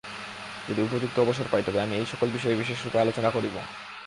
যদি 0.69 0.81
উপযুক্ত 0.81 1.19
অবসর 1.19 1.47
পাই, 1.51 1.63
তবে 1.65 1.79
আমি 1.81 1.93
এই-সকল 1.95 2.27
বিষয় 2.29 2.55
বিশেষরূপে 2.55 2.99
আলোচনা 2.99 3.29
করিব। 3.29 3.55